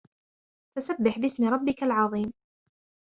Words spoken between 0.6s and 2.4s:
فَسَبِّحْ بِاسْمِ رَبِّكَ الْعَظِيمِ